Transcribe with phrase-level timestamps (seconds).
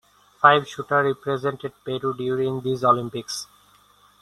[0.41, 3.45] Five shooter represented Peru during these Olympics.